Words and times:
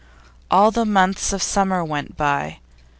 All 0.49 0.71
the 0.71 0.83
months 0.83 1.31
of 1.31 1.43
summer 1.43 1.85
went 1.85 2.17
by. 2.17 2.57